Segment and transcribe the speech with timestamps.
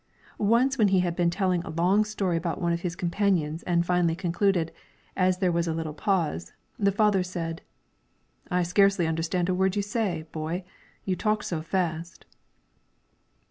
[0.39, 3.85] Once when he had been telling a long story about one of his companions and
[3.85, 4.71] finally concluded,
[5.15, 7.61] as there was a little pause, the father said,
[8.49, 10.63] "I scarcely understand a word that you say, boy;
[11.05, 12.25] you talk so very fast."